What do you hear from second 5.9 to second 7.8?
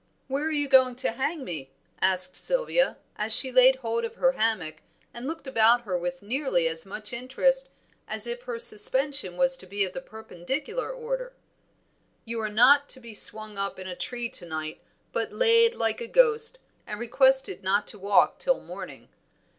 with nearly as much interest